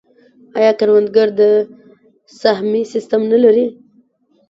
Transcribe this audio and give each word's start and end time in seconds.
آیا 0.57 0.71
کروندګر 0.79 1.27
د 1.39 1.41
سهمیې 2.41 2.83
سیستم 2.93 3.21
نلري؟ 3.31 3.65